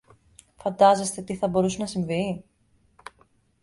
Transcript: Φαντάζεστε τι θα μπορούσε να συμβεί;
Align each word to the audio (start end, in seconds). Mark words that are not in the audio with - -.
Φαντάζεστε 0.55 1.21
τι 1.21 1.35
θα 1.35 1.47
μπορούσε 1.47 1.77
να 1.79 1.85
συμβεί; 1.85 2.43